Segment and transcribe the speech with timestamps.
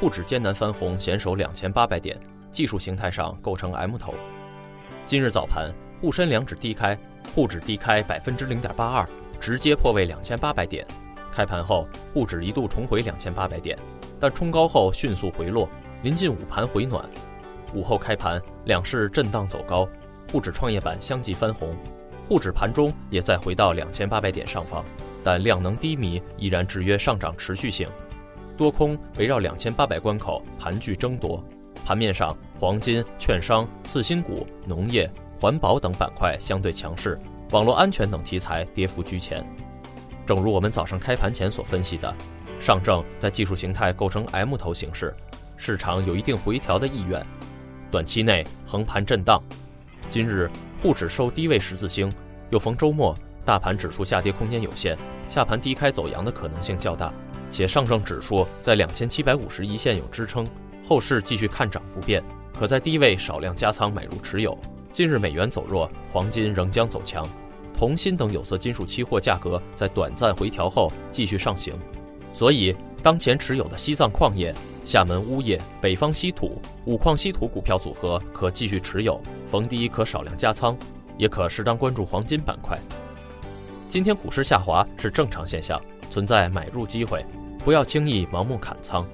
[0.00, 2.16] 沪指艰难翻红，险守两千八百点，
[2.52, 4.14] 技术形态上构成 M 头。
[5.06, 6.96] 今日早盘，沪深两指低开，
[7.34, 9.08] 沪指低开百分之零点八二，
[9.40, 10.86] 直接破位两千八百点。
[11.32, 13.76] 开盘后，沪指一度重回两千八百点，
[14.20, 15.68] 但冲高后迅速回落，
[16.04, 17.04] 临近午盘回暖。
[17.74, 19.88] 午后开盘，两市震荡走高，
[20.30, 21.74] 沪指创业板相继翻红，
[22.28, 24.84] 沪指盘中也再回到两千八百点上方，
[25.24, 27.88] 但量能低迷，依然制约上涨持续性。
[28.58, 31.42] 多空围绕两千八百关口盘踞争夺，
[31.86, 35.08] 盘面上黄金、券商、次新股、农业、
[35.40, 37.16] 环保等板块相对强势，
[37.52, 39.46] 网络安全等题材跌幅居前。
[40.26, 42.12] 正如我们早上开盘前所分析的，
[42.58, 45.14] 上证在技术形态构成 M 头形式，
[45.56, 47.24] 市场有一定回调的意愿，
[47.92, 49.40] 短期内横盘震荡。
[50.10, 50.50] 今日
[50.82, 52.12] 沪指收低位十字星，
[52.50, 57.12] 又逢周末，大盘指数下跌空间有限，下盘低开走阳的可能性较大。
[57.50, 60.46] 且上证指数在两千七百五十一线有支撑，
[60.86, 62.22] 后市继续看涨不变，
[62.58, 64.56] 可在低位少量加仓买入持有。
[64.92, 67.28] 近日美元走弱，黄金仍将走强，
[67.76, 71.74] 铜锌等有色金属期货价格在短暂回调后继续上行，
[72.32, 74.52] 所以当前持有的西藏矿业、
[74.84, 80.76] 厦门钨业、北方稀土、五矿稀土股票组合可继续持有，逢低可少量加仓，
[81.16, 82.76] 也可适当关注黄金板块。
[83.88, 87.24] 今天股市下滑是正常现象，存在买入机会。
[87.68, 89.06] 不要轻易盲目砍仓，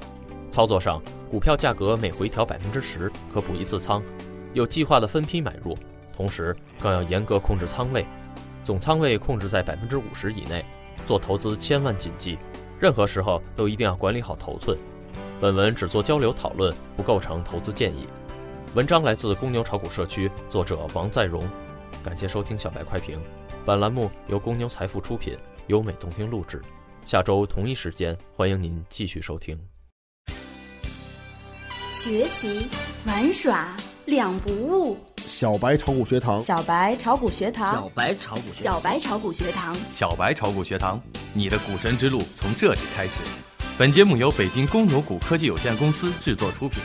[0.49, 4.01] 操作上，股票价格每回调百分之十可补一次仓，
[4.53, 5.77] 有计划的分批买入，
[6.17, 8.07] 同时更要严格控制仓位，
[8.63, 10.65] 总仓位控制在百分之五十以内。
[11.05, 12.39] 做投资千万谨记，
[12.79, 14.79] 任何时候都一定要管理好头寸。
[15.41, 18.07] 本文只做交流讨论，不构成投资建议。
[18.77, 21.43] 文章来自公牛炒股社区，作者王在荣。
[22.05, 23.21] 感谢收听小白快评，
[23.67, 25.37] 本栏目由公牛财富出品，
[25.67, 26.63] 优美动听录制。
[27.05, 29.59] 下周同一时间，欢迎您继续收听。
[31.91, 32.67] 学习
[33.05, 33.77] 玩耍
[34.07, 34.97] 两不误。
[35.19, 41.01] 小白炒股学堂，小白炒股学堂，小白炒股，小白炒股学堂，小白炒股学堂，
[41.35, 43.21] 你的股神之路从这里开始。
[43.77, 46.81] 本节目由北京公牛股科技有限公司制作出品。